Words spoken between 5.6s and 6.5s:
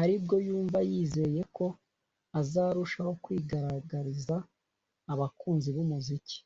b’umuziki